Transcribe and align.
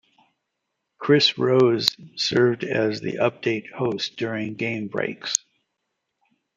Chris 0.97 1.37
Rose 1.37 1.87
served 2.15 2.63
as 2.63 3.01
the 3.01 3.17
update 3.19 3.69
host 3.69 4.17
during 4.17 4.55
game 4.55 4.87
breaks. 4.87 5.35